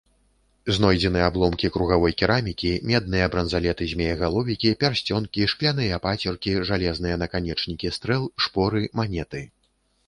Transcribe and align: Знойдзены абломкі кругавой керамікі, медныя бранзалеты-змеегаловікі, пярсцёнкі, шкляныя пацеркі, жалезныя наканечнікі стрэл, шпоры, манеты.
Знойдзены 0.75 1.19
абломкі 1.25 1.69
кругавой 1.75 2.13
керамікі, 2.21 2.71
медныя 2.93 3.27
бранзалеты-змеегаловікі, 3.35 4.73
пярсцёнкі, 4.85 5.49
шкляныя 5.55 6.01
пацеркі, 6.09 6.57
жалезныя 6.73 7.15
наканечнікі 7.27 7.95
стрэл, 8.01 8.23
шпоры, 8.47 8.81
манеты. 9.01 9.47